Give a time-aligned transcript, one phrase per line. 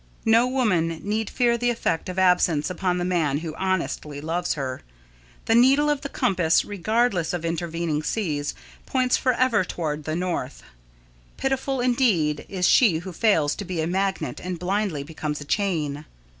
[0.25, 4.81] No woman need fear the effect of absence upon the man who honestly loves her.
[5.45, 8.55] The needle of the compass, regardless of intervening seas,
[8.87, 10.63] points forever toward the north.
[11.37, 16.05] Pitiful indeed is she who fails to be a magnet and blindly becomes a chain.